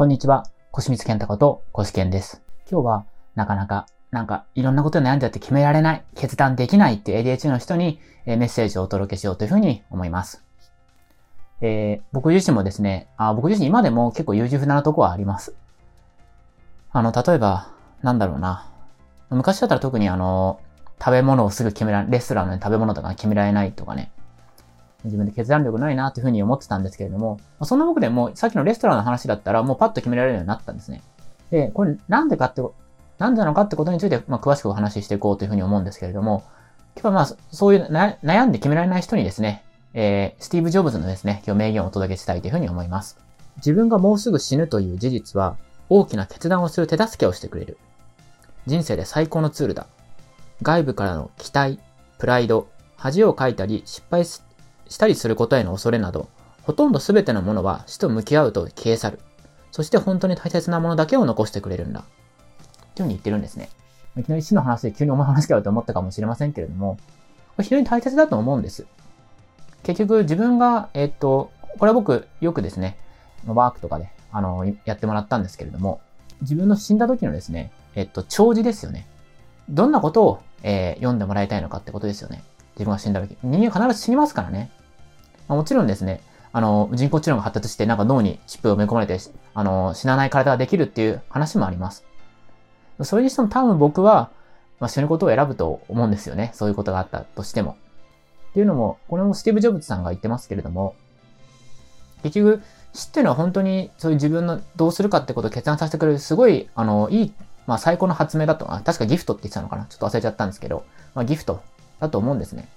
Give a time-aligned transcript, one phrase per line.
[0.00, 0.44] こんにちは。
[0.70, 2.40] 小清水健太こと小健です。
[2.70, 3.04] 今日は
[3.34, 10.42] なかなか、なんかいろんなことに悩んじゃって決められない、決断できないっていう ADHD の人にメッセージをお届けしようというふうに思います。
[11.60, 15.54] えー、僕自身もですねあ、僕自身今でも結構優柔不断なとこはあります。
[16.92, 17.68] あの、例えば、
[18.00, 18.72] なんだろうな。
[19.28, 20.60] 昔だったら特にあの、
[20.98, 24.10] 食べ物をすぐ決められ、レストランの食べ物とか決められないとかね。
[25.04, 31.02] 自分で決断力ないなというふうに思ってたんですけれども、まあそんな僕でもさっきのレストランの話だったらもうパッと決められるようになったんですね。
[31.50, 32.62] で、これなんでかって、
[33.18, 36.44] なんでなのかってことについて、まあ、詳しくお話ししていこうというふうに思うんですけれども、
[36.94, 43.18] 今日はまあ、そういう悩んで決められない人にですね、えー、スティーブ・ジョブズのですね、今日名言をお届けしたいというふうに思います。
[43.56, 45.56] 自分がもうすぐ死ぬという事実は、
[45.88, 47.78] 大きな決断をする手助けをしてくれる。
[48.66, 49.86] 人生で最高のツールだ。
[50.62, 51.80] 外部からの期待、
[52.18, 54.42] プライド、恥をかいたり失敗し
[54.90, 56.28] したりすることへの恐れなど、
[56.62, 59.20] ほとんど全てのものは死と向き合うと消え去る。
[59.70, 62.04] そして本当に大切なものだけを残してくれるんだ。
[62.94, 63.70] というふうに言ってるんですね。
[64.18, 66.98] いきなり死の話で急に重い話かよと思ったかもしれませんけれども、
[67.56, 68.86] これ非常に大切だと思うんです。
[69.84, 72.98] 結局自分が、えっと、これは僕よくですね、
[73.46, 76.00] ワークとかで、あの、やってもらったんですけれども、
[76.42, 79.06] 自分の死んだ時のですね、えっと、長寿ですよね。
[79.68, 82.42] どんなことを、えー、読んでもらいたいのかってことですよね。
[82.72, 83.36] 自分が死んだ時。
[83.42, 84.70] 人間必ず死にますからね。
[85.50, 86.20] まあ、もちろんですね、
[86.52, 89.18] あの、人工知能が発達して、なんか脳にチップを埋め込まれて、
[89.52, 92.04] あの、死なない体ができるっていう話もあります。
[93.02, 94.30] それにしても多分僕は、
[94.78, 96.52] まあ、死ぬことを選ぶと思うんですよね。
[96.54, 97.76] そういうことがあったとしても。
[98.50, 100.94] っていうのも、これもスティーブ・ジョブズさんが言ってますけれども、
[102.22, 102.62] 結局、
[102.92, 107.34] 死っていうのは本当にそういう自分のどうするかってことを決断させてくれる、すごい、あの、いい、
[107.66, 109.86] まあ最高の発明だと、あ確かギフトって言ってたのかな？
[109.86, 110.84] ちょっと忘れちゃったんですけど、
[111.14, 111.60] まあギフト
[112.00, 112.68] だと思うんですね。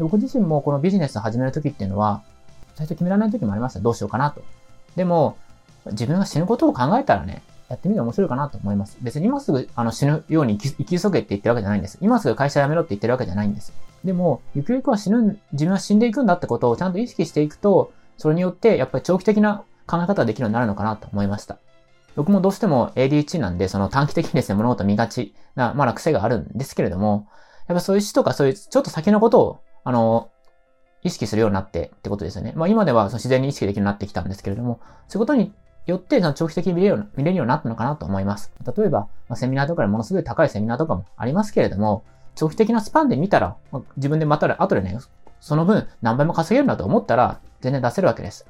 [0.00, 2.22] 僕自身もこのビジネスを始めるときっていうのは、
[2.74, 3.80] 最初決められないときもありました。
[3.80, 4.42] どうしようかなと。
[4.96, 5.36] でも、
[5.86, 8.96] 自分が死ぬことを考えたらね、やってみて面白いかなと思います。
[9.00, 11.98] 別に今すぐあの死ぬように生き急げって言ってるわけじゃないんです。
[12.00, 13.72] 今すぐ会社辞めろって言ってるわけじゃないんです。
[14.04, 21.58] でも、ゆくゆくは死ぬ、自分は死んでいくんだってことをちゃんと意識していくと、それによってやっぱり長期的な考え方ができるようになるのかなと思いました。
[22.16, 27.28] 僕もどうしても ADHD なんで、その短期的にですね、物事見がちな、まだ癖があるんですけれども、
[27.68, 30.30] やっぱそういう死とかそういうちょっと先のことをあの、
[31.02, 32.52] 意識するようになってってことですよね。
[32.56, 35.52] まあ今ではその自然に意識できるようになってきたんですけれども、そういうことに
[35.86, 38.52] よってその長期的に見れるよう見れるようになったのかなと思います。
[38.76, 42.04] 例えば、まあ、セミナーとかでものすごい高いセミナーとかもありますけれども、
[42.34, 44.98] 長期的なスパンで見たら、まあ、自分でまた後でね、
[45.40, 48.46] その分何倍も稼げるんだと思ったら全然出せるわけです。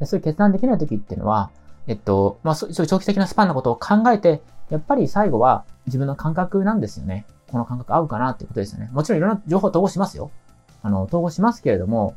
[0.00, 1.50] でそういう決断できない時っていうのは、
[1.86, 7.26] えっと、まあそういう長期的なスパンのことを考えて、やっぱり最後は自分の感覚なんですよね。
[7.50, 8.90] この感覚合うかなっていうことですよね。
[8.92, 10.30] もちろんいろんな情報を統合しますよ。
[10.82, 12.14] あの、統合しますけれども、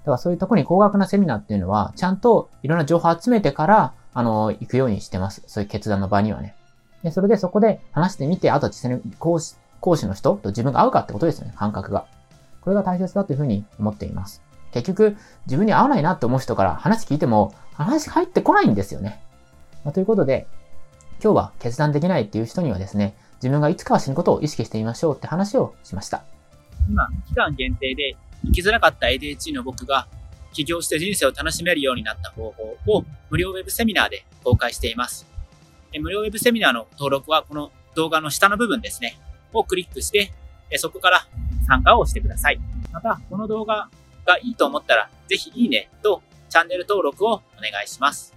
[0.00, 5.42] だからそういうとこに高額なセミナーっていうのは、ちゃんといろんな情報を集めてから、あの、行くようにしてます。
[5.46, 6.54] そういう決断の場にはね。
[7.02, 12.06] で、それでそこで話してみて、あと実際に講師、講師の人と自分が合うかってことですよね、感覚が。
[12.60, 14.42] これが大切だというふうに思っています。
[14.72, 19.20] 結局、自分に合わないなって思う人から話聞いても、話入ってこないんですよね。
[19.84, 20.46] まあ、ということで、
[21.22, 26.24] 今日は決断できないっていう人にはですね、自分がいつかは死ぬことを意識してみましょうって話をしました。
[26.88, 30.06] 今、期間限定で生きづらかった ADHD の僕が
[30.52, 35.26] 起業して人生を楽しめるようになった方法を無料ウェブセミナーで公開しています。
[35.98, 39.18] 無料ウェブセミナーの登録はこの動画の下の部分ですね、
[39.52, 40.32] をクリックして、
[40.76, 41.26] そこから
[41.66, 42.60] 参加をしてください。
[42.92, 43.88] また、この動画
[44.24, 48.34] がいいと思ったら、ぜひいいねとチャンネル登録をお願いします。